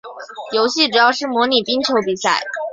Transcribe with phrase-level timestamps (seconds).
[0.55, 2.41] 游戏主要是模拟冰球比赛。